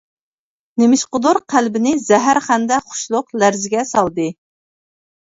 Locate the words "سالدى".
3.95-4.31